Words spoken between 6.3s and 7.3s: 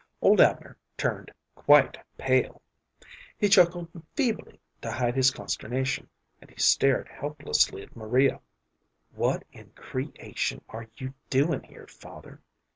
and he stared